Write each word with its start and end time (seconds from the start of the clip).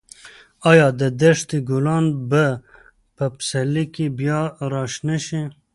ایا 0.71 0.87
د 0.99 1.01
دښتې 1.21 1.57
ګلان 1.69 2.05
به 2.29 2.45
په 3.15 3.25
پسرلي 3.35 3.85
کې 3.93 4.05
بیا 4.19 4.39
راشنه 4.73 5.17
شي؟ 5.25 5.41